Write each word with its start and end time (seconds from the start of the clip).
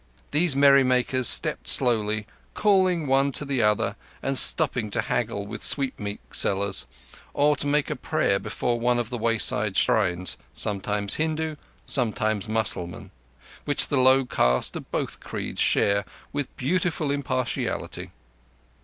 These 0.31 0.55
merry 0.55 0.83
makers 0.83 1.27
stepped 1.27 1.67
slowly, 1.67 2.25
calling 2.55 3.05
one 3.05 3.31
to 3.33 3.45
the 3.45 3.61
other 3.61 3.97
and 4.23 4.35
stopping 4.35 4.89
to 4.89 5.01
haggle 5.01 5.45
with 5.45 5.61
sweetmeat 5.61 6.19
sellers, 6.31 6.87
or 7.35 7.55
to 7.57 7.67
make 7.67 7.91
a 7.91 7.95
prayer 7.95 8.39
before 8.39 8.79
one 8.79 8.97
of 8.97 9.11
the 9.11 9.17
wayside 9.19 9.77
shrines—sometimes 9.77 11.13
Hindu, 11.17 11.55
sometimes 11.85 12.49
Mussalman—which 12.49 13.89
the 13.89 13.97
low 14.01 14.25
caste 14.25 14.75
of 14.75 14.89
both 14.89 15.19
creeds 15.19 15.61
share 15.61 16.03
with 16.33 16.57
beautiful 16.57 17.11
impartiality. 17.11 18.09